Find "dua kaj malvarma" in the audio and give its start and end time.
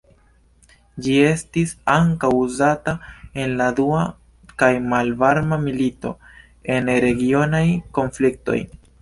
3.81-5.61